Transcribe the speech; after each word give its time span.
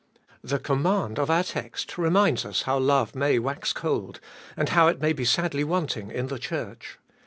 The 0.43 0.57
command 0.57 1.19
of 1.19 1.29
our 1.29 1.43
text 1.43 1.95
reminds 1.95 2.43
us 2.43 2.61
of 2.61 2.65
how 2.65 2.79
love 2.79 3.13
may 3.13 3.37
wax 3.37 3.71
cold, 3.71 4.19
and 4.57 4.69
how 4.69 4.87
it 4.87 4.99
may 4.99 5.13
be 5.13 5.25
sadly 5.25 5.63
wanting 5.63 6.09
in 6.09 6.25
the 6.25 6.39
Church. 6.39 6.97